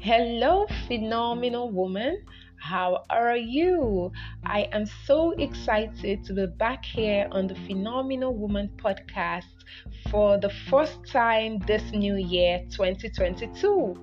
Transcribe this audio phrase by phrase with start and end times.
[0.00, 2.24] Hello, phenomenal woman.
[2.56, 4.12] How are you?
[4.44, 9.46] I am so excited to be back here on the Phenomenal Woman podcast
[10.10, 13.96] for the first time this new year, 2022.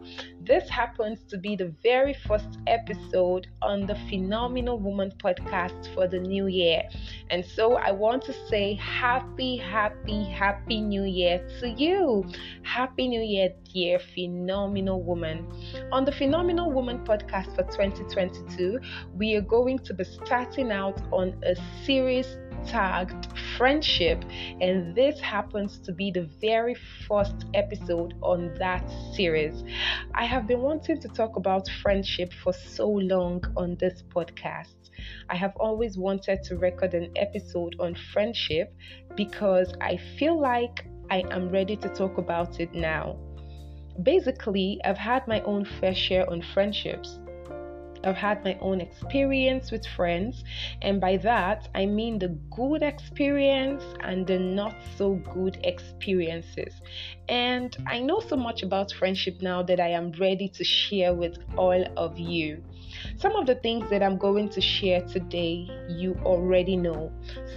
[0.45, 6.19] This happens to be the very first episode on the Phenomenal Woman podcast for the
[6.19, 6.83] new year.
[7.31, 12.25] And so I want to say happy, happy, happy new year to you.
[12.61, 15.47] Happy new year, dear Phenomenal Woman.
[15.91, 18.79] On the Phenomenal Woman podcast for 2022,
[19.15, 22.37] we are going to be starting out on a series
[22.67, 24.23] tagged friendship,
[24.61, 26.75] and this happens to be the very
[27.07, 28.83] first episode on that
[29.13, 29.63] series.
[30.13, 34.75] I have been wanting to talk about friendship for so long on this podcast.
[35.29, 38.73] I have always wanted to record an episode on friendship
[39.15, 43.17] because I feel like I am ready to talk about it now.
[44.03, 47.19] Basically, I've had my own fair share on friendships
[48.05, 50.43] I've had my own experience with friends,
[50.81, 56.73] and by that I mean the good experience and the not so good experiences.
[57.27, 61.37] And I know so much about friendship now that I am ready to share with
[61.57, 62.63] all of you.
[63.17, 67.11] Some of the things that I'm going to share today, you already know.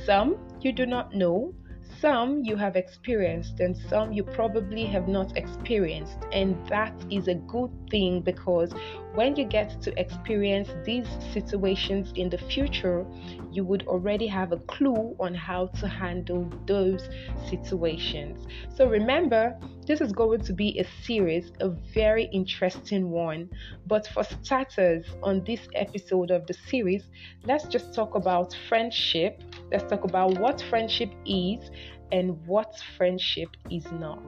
[0.04, 1.54] Some you do not know.
[2.00, 7.34] Some you have experienced, and some you probably have not experienced, and that is a
[7.34, 8.72] good thing because
[9.14, 13.04] when you get to experience these situations in the future,
[13.50, 17.08] you would already have a clue on how to handle those
[17.48, 18.46] situations.
[18.74, 23.48] So remember, this is going to be a series, a very interesting one.
[23.86, 27.04] But for starters, on this episode of the series,
[27.44, 29.42] let's just talk about friendship.
[29.72, 31.70] Let's talk about what friendship is
[32.12, 34.22] and what friendship is not.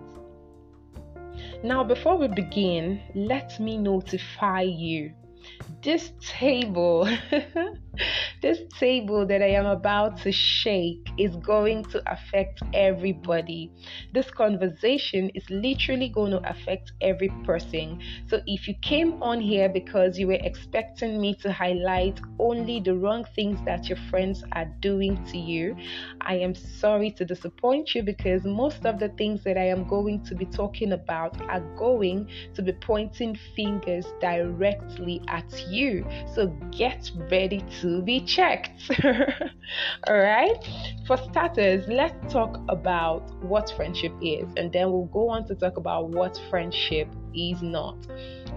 [1.63, 5.13] Now, before we begin, let me notify you
[5.83, 7.09] this table,
[8.43, 13.71] this table that I am about to shake is going to affect everybody.
[14.13, 18.01] This conversation is literally going to affect every person.
[18.29, 22.95] So if you came on here because you were expecting me to highlight only the
[22.95, 25.77] wrong things that your friends are doing to you,
[26.21, 30.23] I am sorry to disappoint you because most of the things that I am going
[30.25, 36.07] to be talking about are going to be pointing fingers directly at you.
[36.35, 38.91] So get ready to be checked.
[40.09, 40.57] All right.
[41.07, 45.77] For starters, let's talk about what friendship is, and then we'll go on to talk
[45.77, 47.97] about what friendship is not.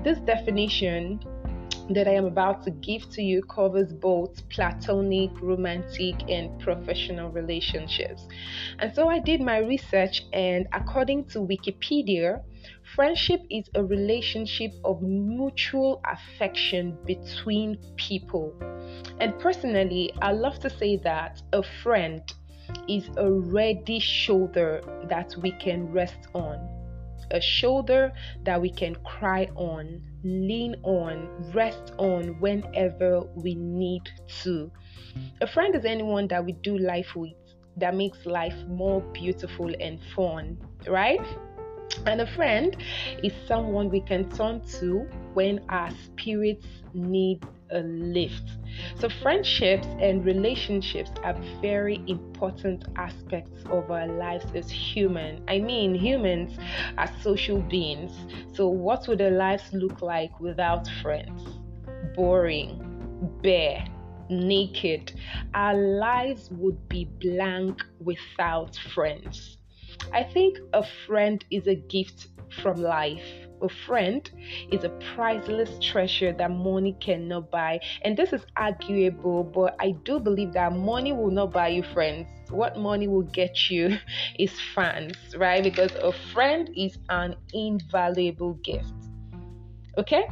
[0.03, 1.19] This definition
[1.89, 8.27] that I am about to give to you covers both platonic, romantic, and professional relationships.
[8.79, 12.41] And so I did my research, and according to Wikipedia,
[12.95, 18.53] Friendship is a relationship of mutual affection between people.
[19.19, 22.21] And personally, I love to say that a friend
[22.87, 26.59] is a ready shoulder that we can rest on,
[27.31, 28.13] a shoulder
[28.43, 34.03] that we can cry on, lean on, rest on whenever we need
[34.43, 34.71] to.
[35.41, 37.33] A friend is anyone that we do life with
[37.77, 40.57] that makes life more beautiful and fun,
[40.87, 41.25] right?
[42.05, 42.75] And a friend
[43.23, 48.43] is someone we can turn to when our spirits need a lift.
[48.99, 55.43] So, friendships and relationships are very important aspects of our lives as human.
[55.47, 56.57] I mean, humans
[56.97, 58.11] are social beings.
[58.53, 61.41] So, what would our lives look like without friends?
[62.15, 62.79] Boring,
[63.41, 63.85] bare,
[64.29, 65.13] naked.
[65.53, 69.57] Our lives would be blank without friends.
[70.11, 72.27] I think a friend is a gift
[72.61, 73.23] from life.
[73.61, 74.29] A friend
[74.71, 77.79] is a priceless treasure that money cannot buy.
[78.03, 82.27] And this is arguable, but I do believe that money will not buy you friends.
[82.49, 83.97] What money will get you
[84.39, 85.63] is fans, right?
[85.63, 88.93] Because a friend is an invaluable gift.
[89.97, 90.27] Okay?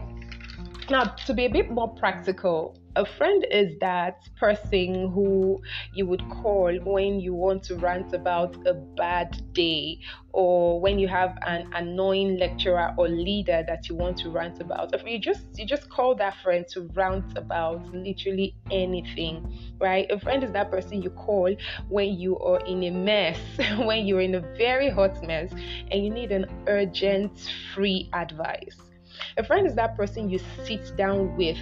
[0.90, 5.62] Now, to be a bit more practical, a friend is that person who
[5.94, 10.00] you would call when you want to rant about a bad day
[10.34, 14.94] or when you have an annoying lecturer or leader that you want to rant about.
[15.06, 19.46] You just you just call that friend to rant about literally anything
[19.80, 20.10] right?
[20.12, 21.54] A friend is that person you call
[21.90, 23.40] when you are in a mess
[23.80, 25.52] when you're in a very hot mess
[25.90, 28.91] and you need an urgent free advice
[29.38, 31.58] a friend is that person you sit down with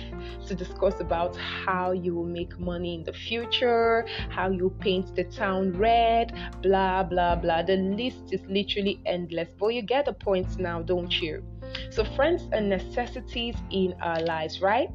[0.48, 5.24] to discuss about how you will make money in the future, how you paint the
[5.26, 7.64] town red, blah blah blah.
[7.64, 11.44] The list is literally endless, but you get the point now, don't you?
[11.92, 14.90] So, friends are necessities in our lives, right?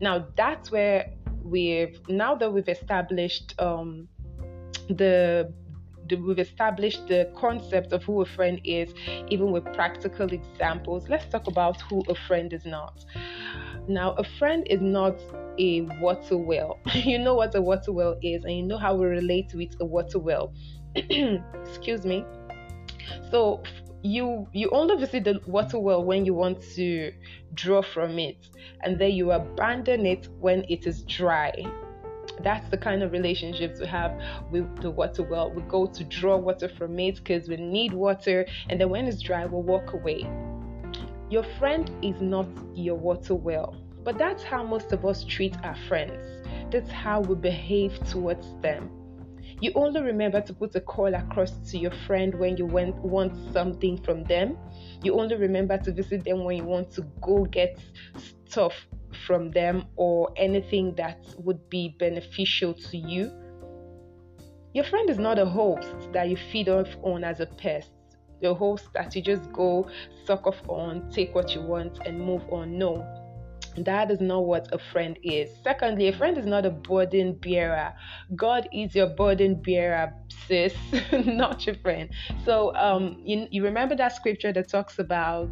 [0.00, 1.10] Now, that's where
[1.42, 4.08] we've now that we've established um,
[4.88, 5.52] the
[6.18, 8.92] we've established the concept of who a friend is,
[9.28, 11.08] even with practical examples.
[11.08, 13.04] Let's talk about who a friend is not.
[13.88, 15.18] Now, a friend is not
[15.58, 16.78] a water well.
[16.94, 19.84] you know what a water well is, and you know how we relate with a
[19.84, 20.52] water well.
[20.94, 22.24] Excuse me.
[23.30, 23.62] So,
[24.02, 27.12] you you only visit the water well when you want to
[27.54, 28.48] draw from it
[28.82, 31.52] and then you abandon it when it is dry
[32.42, 34.20] that's the kind of relationships we have.
[34.50, 35.50] With the water well.
[35.50, 38.46] We go to draw water from it because we need water.
[38.68, 40.28] And then when it's dry we'll walk away.
[41.28, 45.76] Your friend is not your water well but that's how most of us treat our
[45.86, 46.24] friends.
[46.72, 48.90] That's how we behave towards them
[49.60, 53.52] you only remember to put a call across to your friend when you went, want
[53.52, 54.56] something from them.
[55.02, 57.78] You only remember to visit them when you want to go get
[58.48, 58.72] stuff
[59.26, 63.30] from them or anything that would be beneficial to you.
[64.72, 67.90] Your friend is not a host that you feed off on as a pest,
[68.40, 69.88] the host that you just go
[70.24, 72.78] suck off on, take what you want, and move on.
[72.78, 73.04] No,
[73.76, 75.50] that is not what a friend is.
[75.62, 77.92] Secondly, a friend is not a burden bearer.
[78.34, 80.12] God is your burden bearer,
[80.46, 80.74] sis,
[81.12, 82.10] not your friend.
[82.44, 85.50] So, um, you, you remember that scripture that talks about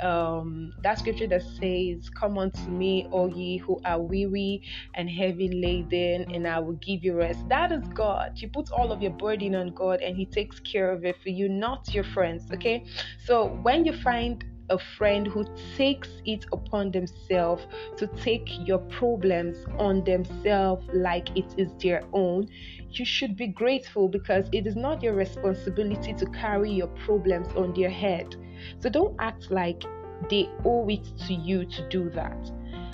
[0.00, 4.62] um, that scripture that says, Come unto me, all ye who are weary
[4.94, 7.48] and heavy laden, and I will give you rest.
[7.48, 8.32] That is God.
[8.36, 11.28] You put all of your burden on God, and He takes care of it for
[11.28, 12.50] you, not your friends.
[12.52, 12.84] Okay.
[13.24, 15.44] So when you find a friend who
[15.76, 22.48] takes it upon themselves to take your problems on themselves like it is their own,
[22.90, 27.74] you should be grateful because it is not your responsibility to carry your problems on
[27.74, 28.36] their head.
[28.78, 29.82] So don't act like
[30.30, 32.50] they owe it to you to do that.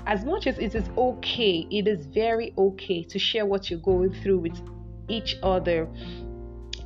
[0.06, 4.12] As much as it is okay, it is very okay to share what you're going
[4.22, 4.60] through with
[5.08, 5.88] each other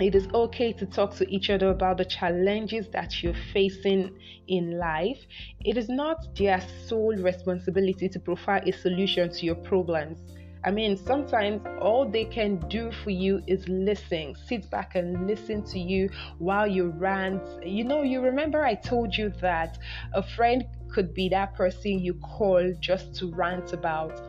[0.00, 4.17] it is okay to talk to each other about the challenges that you're facing
[4.49, 5.19] in life.
[5.64, 10.19] It is not their sole responsibility to provide a solution to your problems.
[10.62, 15.62] I mean, sometimes all they can do for you is listen, sit back and listen
[15.64, 17.43] to you while you rant.
[17.64, 19.79] You know, you remember I told you that
[20.12, 24.20] a friend could be that person you call just to rant about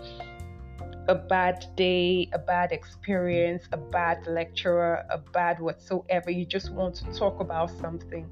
[1.08, 6.32] a bad day, a bad experience, a bad lecturer, a bad whatsoever.
[6.32, 8.30] You just want to talk about something.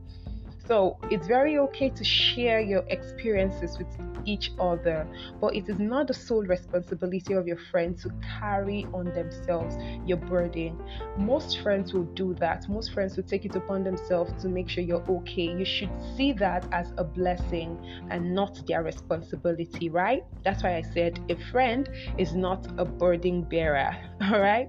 [0.69, 3.87] So it's very okay to share your experiences with
[4.25, 5.07] each other,
[5.41, 9.75] but it is not the sole responsibility of your friend to carry on themselves
[10.05, 10.79] your burden.
[11.17, 12.69] Most friends will do that.
[12.69, 15.49] Most friends will take it upon themselves to make sure you're okay.
[15.57, 17.75] You should see that as a blessing
[18.11, 20.21] and not their responsibility, right?
[20.45, 21.89] That's why I said a friend
[22.19, 24.67] is not a burden bearer, all right?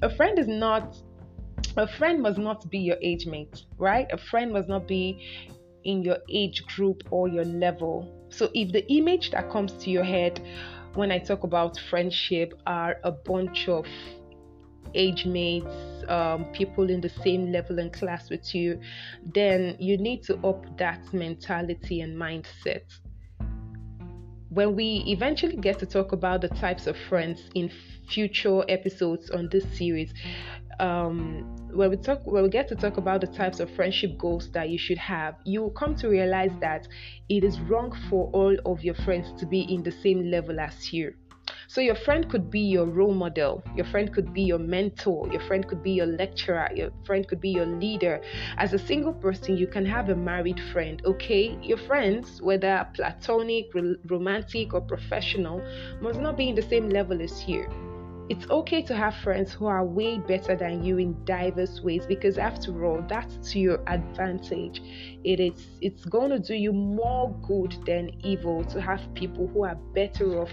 [0.00, 0.96] A friend is not
[1.76, 4.06] a friend must not be your age mate, right?
[4.12, 5.50] A friend must not be
[5.84, 8.26] in your age group or your level.
[8.28, 10.40] So if the image that comes to your head
[10.94, 13.86] when I talk about friendship are a bunch of
[14.94, 18.78] age mates, um, people in the same level and class with you,
[19.24, 22.82] then you need to up that mentality and mindset.
[24.52, 27.70] When we eventually get to talk about the types of friends in
[28.08, 30.12] future episodes on this series,
[30.78, 34.50] um, when we talk when we get to talk about the types of friendship goals
[34.52, 36.86] that you should have, you will come to realize that
[37.30, 40.92] it is wrong for all of your friends to be in the same level as
[40.92, 41.14] you.
[41.68, 45.40] So your friend could be your role model, your friend could be your mentor, your
[45.42, 48.20] friend could be your lecturer, your friend could be your leader.
[48.58, 51.58] As a single person, you can have a married friend, okay?
[51.62, 53.72] Your friends, whether platonic,
[54.06, 55.62] romantic, or professional,
[56.00, 57.91] must not be in the same level as you.
[58.32, 62.38] It's okay to have friends who are way better than you in diverse ways because
[62.38, 64.80] after all, that's to your advantage.
[65.22, 69.64] It is it's going to do you more good than evil to have people who
[69.64, 70.48] are better off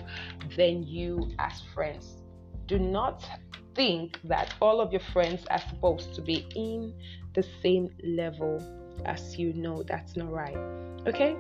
[0.58, 2.18] than you as friends.
[2.66, 3.26] Do not
[3.76, 6.94] think that all of your friends are supposed to be in
[7.34, 8.62] the same level
[9.06, 10.58] as you know that's not right.
[11.08, 11.34] Okay?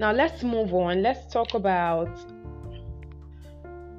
[0.00, 1.00] Now let's move on.
[1.00, 2.10] Let's talk about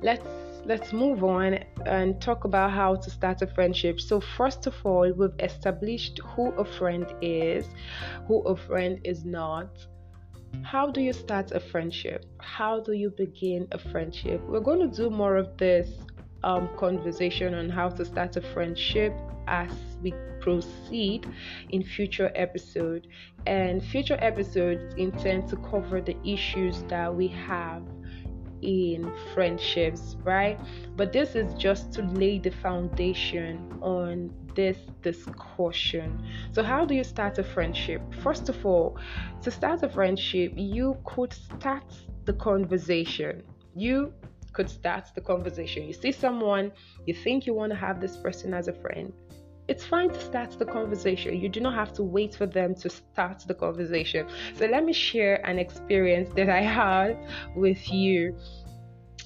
[0.01, 3.99] let's let's move on and talk about how to start a friendship.
[3.99, 7.67] So, first of all, we've established who a friend is,
[8.27, 9.69] who a friend is not.
[10.61, 12.25] How do you start a friendship?
[12.39, 14.41] How do you begin a friendship?
[14.47, 15.89] We're going to do more of this
[16.43, 19.13] um, conversation on how to start a friendship
[19.47, 21.25] as we proceed
[21.71, 23.07] in future episode.
[23.47, 27.83] And future episodes intend to cover the issues that we have
[28.63, 30.59] in friendships, right?
[30.95, 36.23] But this is just to lay the foundation on this discussion.
[36.51, 38.01] So, how do you start a friendship?
[38.21, 38.97] First of all,
[39.41, 41.83] to start a friendship, you could start
[42.25, 43.43] the conversation.
[43.75, 44.13] You
[44.53, 45.83] could start the conversation.
[45.83, 46.71] You see someone,
[47.05, 49.11] you think you want to have this person as a friend.
[49.67, 51.39] It's fine to start the conversation.
[51.39, 54.27] You do not have to wait for them to start the conversation.
[54.55, 57.17] So, let me share an experience that I had
[57.55, 58.37] with you.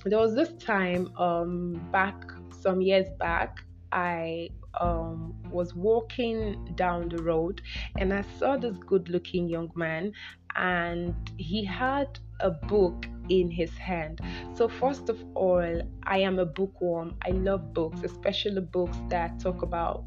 [0.05, 2.15] There was this time um, back
[2.67, 7.61] some years back, I um, was walking down the road
[7.97, 10.11] and I saw this good looking young man,
[10.55, 14.19] and he had a book in his hand.
[14.53, 17.15] So, first of all, I am a bookworm.
[17.25, 20.03] I love books, especially books that talk about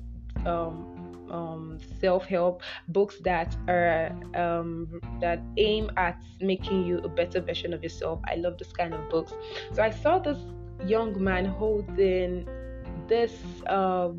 [0.46, 7.72] um, um, self-help books that are um, that aim at making you a better version
[7.72, 8.20] of yourself.
[8.24, 9.32] I love this kind of books.
[9.72, 10.38] So I saw this
[10.86, 12.48] young man holding
[13.06, 14.10] this uh,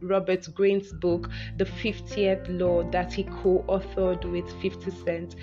[0.00, 5.36] Robert Greene's book, The 50th Law, that he co authored with 50 Cent.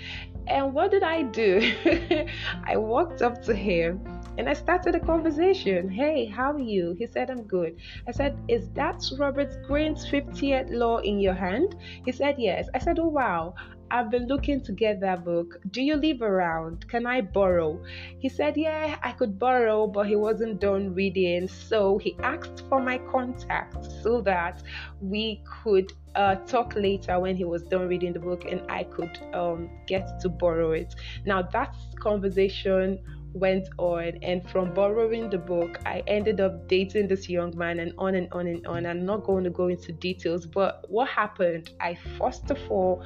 [0.46, 1.60] And what did I do?
[2.66, 4.04] I walked up to him
[4.36, 5.88] and I started a conversation.
[5.88, 6.94] Hey, how are you?
[6.98, 7.76] He said, I'm good.
[8.06, 11.76] I said, Is that Robert Greene's 50th Law in your hand?
[12.04, 12.68] He said, Yes.
[12.74, 13.54] I said, Oh, wow.
[13.94, 15.60] I've been looking to get that book.
[15.70, 16.88] Do you live around?
[16.88, 17.80] Can I borrow?
[18.18, 21.46] He said, Yeah, I could borrow, but he wasn't done reading.
[21.46, 24.64] So he asked for my contact so that
[25.00, 29.16] we could uh, talk later when he was done reading the book and I could
[29.32, 30.96] um, get to borrow it.
[31.24, 32.98] Now, that conversation
[33.34, 37.92] went on and from borrowing the book i ended up dating this young man and
[37.98, 38.86] on and on and on.
[38.86, 43.04] I'm not going to go into details but what happened i first of all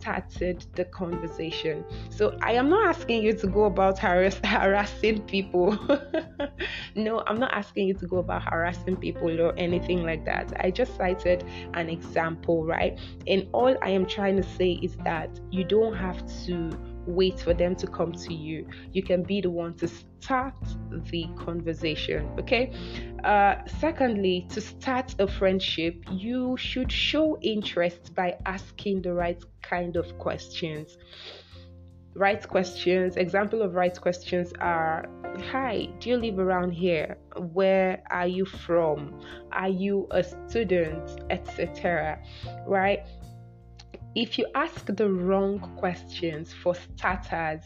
[0.00, 1.84] started the conversation.
[2.10, 5.78] So i am not asking you to go about harass, harassing people.
[6.96, 10.52] No i'm not asking you to go about harassing people or anything like that.
[10.60, 12.98] I just cited an example right?
[13.26, 16.70] And all i am trying to say is that you don't have to
[17.06, 18.66] wait for them to come to you.
[18.92, 20.54] You can be the one to start
[21.10, 22.28] the conversation.
[22.38, 22.72] Okay.
[23.24, 29.96] Uh, secondly, to start a friendship, you should show interest by asking the right kind
[29.96, 30.96] of questions.
[32.14, 33.16] Right questions.
[33.16, 35.08] Example of right questions are
[35.52, 37.16] Hi, do you live around here?
[37.36, 39.20] Where are you from?
[39.52, 41.22] Are you a student?
[41.30, 42.18] Etc.
[42.66, 43.06] Right?
[44.14, 47.62] If you ask the wrong questions for starters,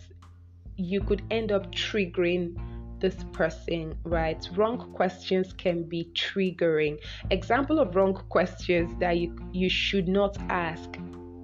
[0.76, 2.54] you could end up triggering
[3.00, 4.46] this person, right?
[4.54, 6.98] Wrong questions can be triggering.
[7.30, 10.98] Example of wrong questions that you, you should not ask.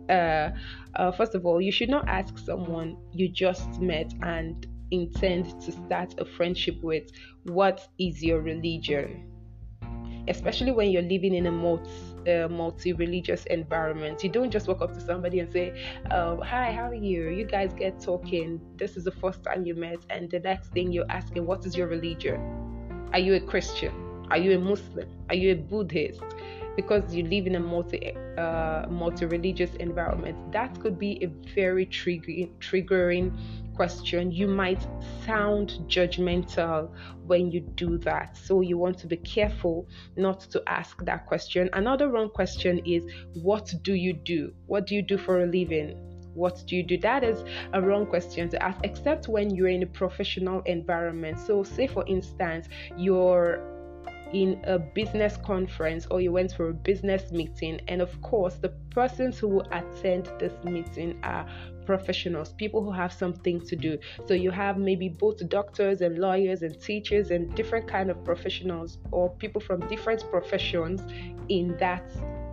[0.08, 0.50] Uh,
[0.96, 5.72] uh, first of all, you should not ask someone you just met and intend to
[5.72, 7.10] start a friendship with,
[7.44, 9.29] What is your religion?
[10.30, 11.90] Especially when you're living in a multi
[12.26, 14.22] a multi-religious environment.
[14.22, 15.66] You don't just walk up to somebody and say,
[16.10, 18.60] oh, "Hi, how are you?" You guys get talking.
[18.76, 21.76] This is the first time you met, and the next thing you're asking, "What is
[21.76, 22.38] your religion?
[23.12, 23.92] Are you a Christian?
[24.30, 25.08] Are you a Muslim?
[25.30, 26.22] Are you a Buddhist?"
[26.76, 27.98] Because you live in a multi
[28.38, 33.26] uh, multi-religious environment, that could be a very triggering triggering
[33.74, 34.86] question, you might
[35.24, 36.90] sound judgmental
[37.26, 38.36] when you do that.
[38.36, 41.70] So you want to be careful not to ask that question.
[41.72, 43.02] Another wrong question is
[43.42, 44.52] what do you do?
[44.66, 45.96] What do you do for a living?
[46.34, 46.96] What do you do?
[46.98, 51.38] That is a wrong question to ask, except when you're in a professional environment.
[51.38, 53.69] So, say for instance, you're
[54.32, 58.70] in a business conference or you went for a business meeting, and of course, the
[58.90, 61.46] persons who will attend this meeting are
[61.86, 63.98] professionals, people who have something to do.
[64.26, 68.98] So you have maybe both doctors and lawyers and teachers and different kind of professionals
[69.10, 71.00] or people from different professions
[71.48, 72.04] in that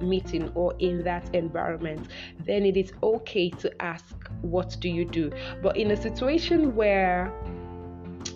[0.02, 2.08] meeting or in that environment,
[2.46, 5.32] then it is okay to ask, What do you do?
[5.62, 7.32] But in a situation where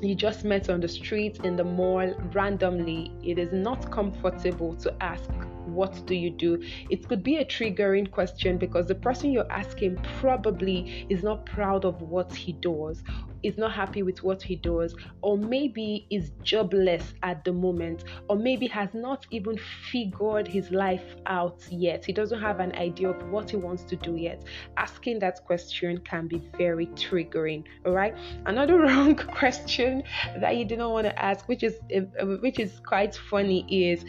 [0.01, 4.93] you just met on the street, in the mall, randomly, it is not comfortable to
[5.03, 5.29] ask,
[5.73, 6.61] What do you do?
[6.89, 11.85] It could be a triggering question because the person you're asking probably is not proud
[11.85, 13.03] of what he does
[13.43, 18.35] is not happy with what he does, or maybe is jobless at the moment, or
[18.35, 19.57] maybe has not even
[19.91, 22.05] figured his life out yet.
[22.05, 24.43] He doesn't have an idea of what he wants to do yet.
[24.77, 27.63] Asking that question can be very triggering.
[27.85, 28.15] All right.
[28.45, 30.03] Another wrong question
[30.39, 33.65] that you do not want to ask, which is um, um, which is quite funny,
[33.69, 34.05] is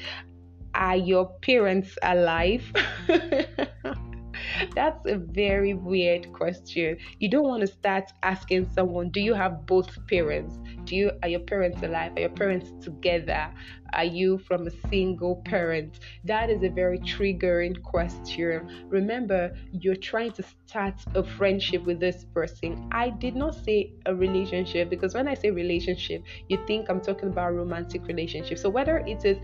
[0.75, 2.64] Are your parents alive?
[4.75, 6.97] That's a very weird question.
[7.19, 10.59] You don't want to start asking someone, do you have both parents?
[10.85, 12.12] Do you are your parents alive?
[12.17, 13.52] Are your parents together?
[13.93, 16.01] Are you from a single parent?
[16.25, 18.87] That is a very triggering question.
[18.89, 22.89] Remember, you're trying to start a friendship with this person.
[22.93, 27.29] I did not say a relationship because when I say relationship, you think I'm talking
[27.29, 28.59] about romantic relationship.
[28.59, 29.39] So whether it is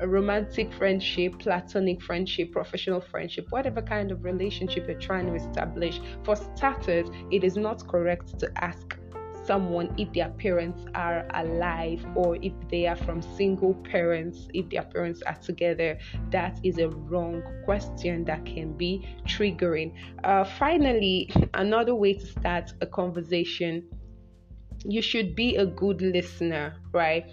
[0.00, 6.00] a romantic friendship, platonic friendship, professional friendship, whatever kind of relationship you're trying to establish,
[6.24, 8.98] for starters, it is not correct to ask
[9.46, 14.82] someone if their parents are alive or if they are from single parents, if their
[14.82, 15.98] parents are together.
[16.30, 19.94] That is a wrong question that can be triggering.
[20.24, 23.88] Uh, finally, another way to start a conversation
[24.86, 27.30] you should be a good listener, right?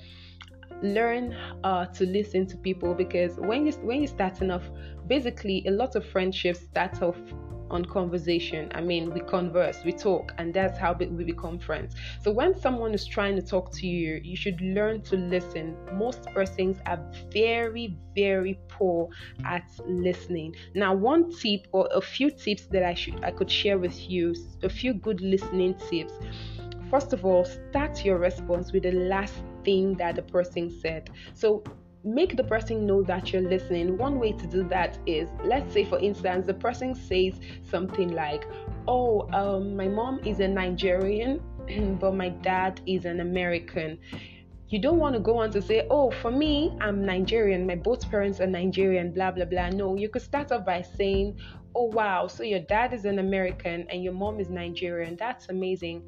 [0.81, 4.63] learn uh, to listen to people because when you when you're starting off
[5.07, 7.17] basically a lot of friendships start off
[7.71, 8.71] on conversation.
[8.75, 11.95] I mean, we converse, we talk, and that's how we become friends.
[12.21, 15.75] So when someone is trying to talk to you, you should learn to listen.
[15.93, 16.99] Most persons are
[17.31, 19.09] very, very poor
[19.45, 20.55] at listening.
[20.75, 24.35] Now, one tip or a few tips that I should I could share with you,
[24.63, 26.13] a few good listening tips.
[26.89, 31.09] First of all, start your response with the last thing that the person said.
[31.33, 31.63] So
[32.03, 33.97] make the person know that you're listening.
[33.97, 37.39] One way to do that is, let's say, for instance, the person says
[37.69, 38.47] something like,
[38.87, 41.39] Oh, um, my mom is a Nigerian,
[41.99, 43.99] but my dad is an American.
[44.69, 48.09] You don't want to go on to say, Oh, for me, I'm Nigerian, my both
[48.09, 49.69] parents are Nigerian, blah, blah, blah.
[49.69, 51.37] No, you could start off by saying,
[51.75, 55.15] Oh, wow, so your dad is an American and your mom is Nigerian.
[55.17, 56.03] That's amazing.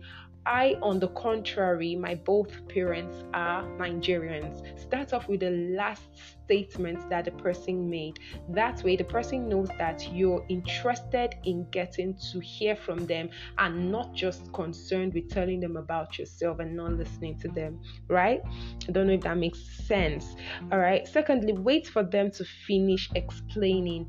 [0.46, 4.62] I, on the contrary, my both parents are Nigerians.
[4.80, 6.04] Start off with the last
[6.44, 8.20] statement that the person made.
[8.50, 13.92] That way, the person knows that you're interested in getting to hear from them and
[13.92, 17.80] not just concerned with telling them about yourself and not listening to them,
[18.10, 18.42] right?
[18.88, 20.36] I don't know if that makes sense.
[20.72, 21.08] All right.
[21.08, 24.08] Secondly, wait for them to finish explaining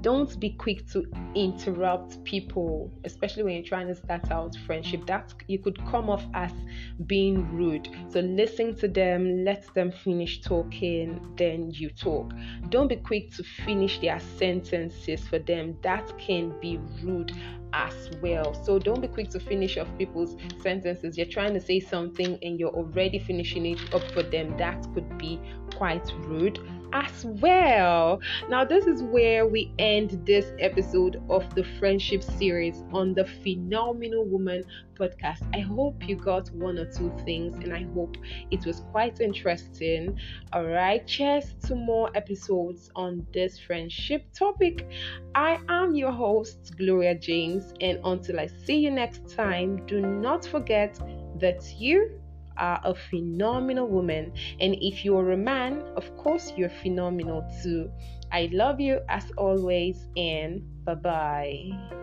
[0.00, 5.34] don't be quick to interrupt people especially when you're trying to start out friendship that
[5.48, 6.52] you could come off as
[7.06, 12.32] being rude so listen to them let them finish talking then you talk
[12.70, 17.32] don't be quick to finish their sentences for them that can be rude
[17.72, 18.54] as well.
[18.64, 21.16] So don't be quick to finish off people's sentences.
[21.16, 24.56] You're trying to say something and you're already finishing it up for them.
[24.58, 25.40] That could be
[25.74, 26.58] quite rude
[26.92, 28.20] as well.
[28.48, 34.24] Now, this is where we end this episode of the friendship series on the Phenomenal
[34.24, 34.64] Woman
[34.98, 35.42] podcast.
[35.54, 38.16] I hope you got one or two things and I hope
[38.50, 40.18] it was quite interesting.
[40.52, 44.86] All right, cheers to more episodes on this friendship topic.
[45.34, 50.44] I am your host, Gloria James, and until I see you next time, do not
[50.46, 50.98] forget
[51.40, 52.21] that you
[52.56, 54.32] are a phenomenal woman.
[54.60, 57.90] And if you're a man, of course, you're phenomenal too.
[58.32, 62.01] I love you as always, and bye bye.